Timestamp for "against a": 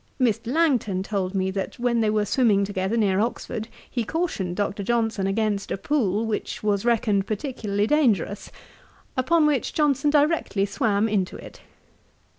5.27-5.77